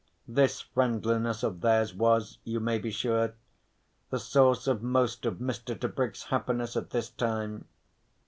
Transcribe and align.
This 0.27 0.61
friendliness 0.61 1.43
of 1.43 1.61
theirs 1.61 1.93
was, 1.93 2.39
you 2.43 2.59
may 2.59 2.79
be 2.79 2.89
sure, 2.89 3.35
the 4.09 4.17
source 4.17 4.65
of 4.65 4.81
most 4.81 5.27
of 5.27 5.35
Mr. 5.35 5.79
Tebrick's 5.79 6.23
happiness 6.23 6.75
at 6.75 6.89
this 6.89 7.11
time. 7.11 7.65